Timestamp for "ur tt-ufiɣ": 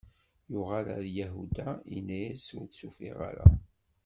2.57-3.17